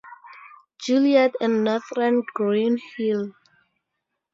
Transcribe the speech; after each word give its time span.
Juliet 0.79 1.35
and 1.41 1.63
northern 1.63 2.23
Green 2.33 2.79
Hill. 2.97 3.35